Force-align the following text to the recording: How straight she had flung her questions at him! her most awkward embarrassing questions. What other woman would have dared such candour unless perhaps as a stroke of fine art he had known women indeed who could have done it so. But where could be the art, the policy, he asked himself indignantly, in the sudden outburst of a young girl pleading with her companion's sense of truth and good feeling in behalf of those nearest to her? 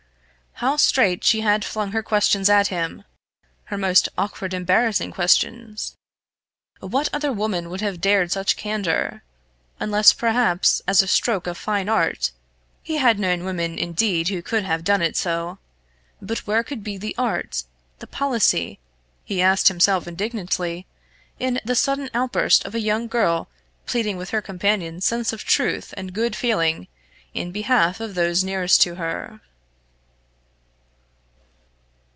How 0.55 0.75
straight 0.75 1.23
she 1.23 1.41
had 1.41 1.65
flung 1.65 1.91
her 1.91 2.03
questions 2.03 2.47
at 2.47 2.67
him! 2.67 3.03
her 3.63 3.79
most 3.79 4.09
awkward 4.15 4.53
embarrassing 4.53 5.11
questions. 5.11 5.95
What 6.79 7.09
other 7.11 7.33
woman 7.33 7.67
would 7.71 7.81
have 7.81 7.99
dared 7.99 8.31
such 8.31 8.57
candour 8.57 9.23
unless 9.79 10.13
perhaps 10.13 10.83
as 10.87 11.01
a 11.01 11.07
stroke 11.07 11.47
of 11.47 11.57
fine 11.57 11.89
art 11.89 12.31
he 12.83 12.97
had 12.97 13.17
known 13.17 13.43
women 13.43 13.79
indeed 13.79 14.27
who 14.27 14.43
could 14.43 14.63
have 14.63 14.83
done 14.83 15.01
it 15.01 15.17
so. 15.17 15.57
But 16.21 16.39
where 16.45 16.61
could 16.63 16.83
be 16.83 16.95
the 16.95 17.15
art, 17.17 17.63
the 17.97 18.05
policy, 18.05 18.77
he 19.23 19.41
asked 19.41 19.67
himself 19.67 20.07
indignantly, 20.07 20.85
in 21.39 21.59
the 21.65 21.73
sudden 21.75 22.11
outburst 22.13 22.65
of 22.65 22.75
a 22.75 22.79
young 22.79 23.07
girl 23.07 23.47
pleading 23.87 24.15
with 24.15 24.29
her 24.29 24.43
companion's 24.43 25.05
sense 25.05 25.33
of 25.33 25.43
truth 25.43 25.91
and 25.97 26.13
good 26.13 26.35
feeling 26.35 26.87
in 27.33 27.51
behalf 27.51 27.99
of 27.99 28.13
those 28.13 28.43
nearest 28.43 28.79
to 28.83 28.93
her? 28.95 29.41